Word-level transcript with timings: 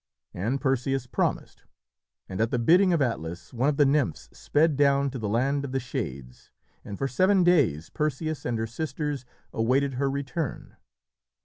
And 0.33 0.59
Perseus 0.59 1.05
promised, 1.05 1.65
and 2.27 2.41
at 2.41 2.49
the 2.49 2.57
bidding 2.57 2.91
of 2.91 3.03
Atlas 3.03 3.53
one 3.53 3.69
of 3.69 3.77
the 3.77 3.85
nymphs 3.85 4.29
sped 4.33 4.75
down 4.75 5.11
to 5.11 5.19
the 5.19 5.29
land 5.29 5.63
of 5.63 5.73
the 5.73 5.79
Shades, 5.79 6.49
and 6.83 6.97
for 6.97 7.07
seven 7.07 7.43
days 7.43 7.91
Perseus 7.91 8.43
and 8.43 8.57
her 8.57 8.65
sisters 8.65 9.25
awaited 9.53 9.93
her 10.01 10.09
return. 10.09 10.75